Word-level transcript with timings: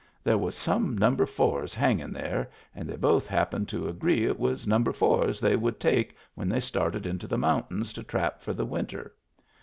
There 0.23 0.39
was 0.39 0.57
some 0.57 0.97
number 0.97 1.27
fours 1.27 1.75
hanging 1.75 2.11
there, 2.11 2.49
and 2.73 2.89
they 2.89 2.95
both 2.95 3.27
happened 3.27 3.69
to 3.69 3.87
agree 3.87 4.25
it 4.25 4.39
was 4.39 4.65
number 4.65 4.91
fours 4.91 5.39
they 5.39 5.55
would 5.55 5.79
take 5.79 6.17
when 6.33 6.49
they 6.49 6.59
started 6.59 7.05
into 7.05 7.27
the 7.27 7.37
mountains 7.37 7.93
to 7.93 8.01
trap 8.03 8.41
for 8.41 8.51
the 8.53 8.65
winter. 8.65 9.13